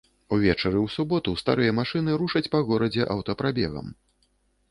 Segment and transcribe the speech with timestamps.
[0.35, 3.93] Увечары ў суботу старыя машыны рушаць па горадзе аўтапрабегам.